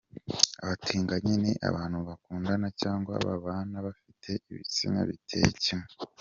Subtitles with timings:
[0.63, 5.89] Abatinganyi ni abantu bakundana cyangwa babana bafite ibitsina biteye kimwe.